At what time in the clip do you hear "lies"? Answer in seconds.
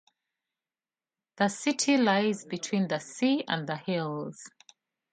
1.97-2.43